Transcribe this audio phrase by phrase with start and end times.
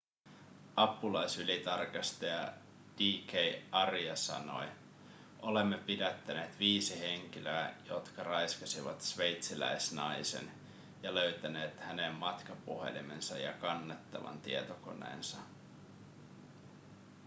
[0.75, 2.53] apulaisylitarkastaja
[2.97, 3.33] d.k.
[3.71, 4.67] arya sanoi
[5.39, 10.51] olemme pidättäneet viisi henkilöä jotka raiskasivat sveitsiläisnaisen
[11.03, 15.37] ja löytäneet hänen matkapuhelimensa ja kannettavan tietokoneensa